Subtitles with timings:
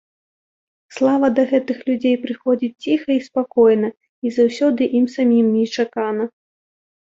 [0.95, 3.93] Слава да гэтых людзей прыходзіць ціха і спакойна,
[4.25, 6.23] і заўсёды ім самім нечакана.